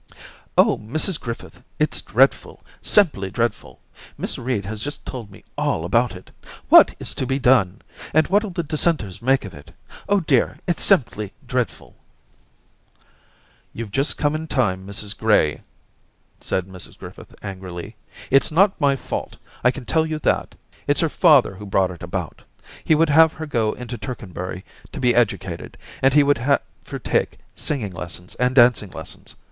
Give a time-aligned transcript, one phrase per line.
[0.57, 2.65] *Oh, Mrs Griffith, it's dreadful!
[2.81, 3.79] simply dreadful!
[4.17, 6.31] Miss Reed has just told me all about It.
[6.69, 7.83] What is to be done?
[8.11, 9.69] And what'U the dissenters make of it?
[10.09, 11.97] Oh, dear, it's simply dreadful!'
[13.07, 15.61] * You've just come in time, Mrs Gray,'
[16.39, 17.95] 232 Orientations said Mrs Griffith, angrily.
[18.13, 20.55] * It's not my fault, I can tell you that.
[20.87, 22.41] It's her father who's brought it about.
[22.83, 26.97] He would have her go into Tercanbury to be educated, and he would have her
[26.97, 29.35] take singing lessons and dancing lessons.